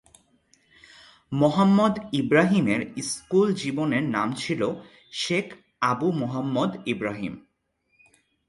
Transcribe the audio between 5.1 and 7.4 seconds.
Sheikh Abu Mohammad Ibrahim.